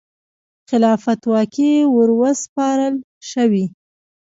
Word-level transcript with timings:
خلافت 0.69 1.21
واګې 1.31 1.73
وروسپارل 1.95 2.95
شوې. 3.29 3.65